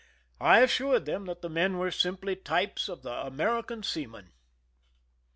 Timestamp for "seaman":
3.83-4.31